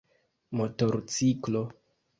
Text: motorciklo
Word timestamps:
motorciklo 0.57 1.63